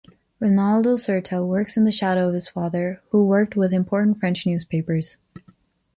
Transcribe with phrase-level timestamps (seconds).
[0.39, 5.17] Rolando Certa works in the shadow of his father, who worked with important French newspapers.